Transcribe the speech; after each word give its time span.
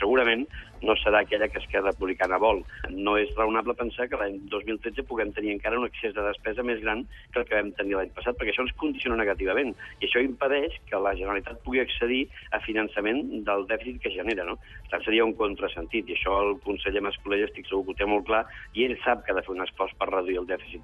segurament 0.00 0.46
no 0.82 0.94
serà 0.96 1.20
aquella 1.20 1.48
que 1.52 1.60
Esquerra 1.60 1.92
Republicana 1.92 2.38
vol. 2.40 2.62
No 2.90 3.16
és 3.20 3.32
raonable 3.36 3.74
pensar 3.76 4.06
que 4.08 4.18
l'any 4.20 4.38
2013 4.52 5.04
puguem 5.08 5.32
tenir 5.36 5.52
encara 5.54 5.78
un 5.78 5.86
excés 5.88 6.14
de 6.16 6.24
despesa 6.24 6.64
més 6.66 6.80
gran 6.80 7.04
que 7.32 7.42
el 7.42 7.46
que 7.48 7.58
vam 7.58 7.72
tenir 7.76 7.98
l'any 7.98 8.12
passat, 8.16 8.38
perquè 8.38 8.54
això 8.54 8.64
ens 8.64 8.76
condiciona 8.80 9.18
negativament 9.20 9.74
i 10.00 10.08
això 10.08 10.22
impedeix 10.24 10.78
que 10.88 11.02
la 11.04 11.14
Generalitat 11.18 11.60
pugui 11.66 11.82
accedir 11.82 12.22
a 12.56 12.62
finançament 12.64 13.44
del 13.46 13.66
dèficit 13.68 14.00
que 14.04 14.14
genera. 14.14 14.46
No? 14.48 14.56
Per 14.86 14.94
tant, 14.94 15.04
seria 15.04 15.26
un 15.26 15.36
contrasentit 15.36 16.08
i 16.08 16.16
això 16.16 16.38
el 16.46 16.56
conseller 16.64 17.04
Mascolell 17.04 17.44
estic 17.48 17.68
segur 17.68 17.84
que 17.84 17.94
ho 17.94 18.00
té 18.00 18.08
molt 18.08 18.26
clar 18.30 18.44
i 18.74 18.86
ell 18.88 18.96
sap 19.04 19.24
que 19.24 19.34
ha 19.34 19.38
de 19.38 19.44
fer 19.44 19.54
un 19.56 19.64
esforç 19.66 19.92
per 20.00 20.08
reduir 20.10 20.40
el 20.40 20.48
dèficit 20.48 20.78